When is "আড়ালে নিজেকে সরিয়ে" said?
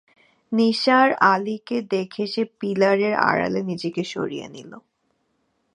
3.21-4.47